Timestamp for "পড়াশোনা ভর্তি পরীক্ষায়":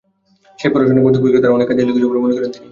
0.71-1.43